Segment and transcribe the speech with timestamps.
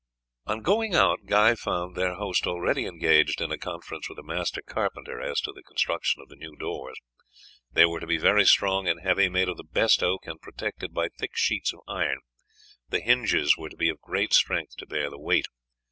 [0.47, 4.63] On going out Guy found their host already engaged in a conference with a master
[4.63, 6.97] carpenter as to the construction of the new doors.
[7.71, 10.91] They were to be very strong and heavy, made of the best oak, and protected
[10.91, 12.21] by thick sheets of iron;
[12.89, 15.45] the hinges were to be of great strength to bear the weight.